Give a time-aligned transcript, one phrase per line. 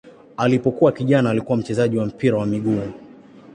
[0.37, 2.91] Alipokuwa kijana alikuwa mchezaji wa mpira wa miguu.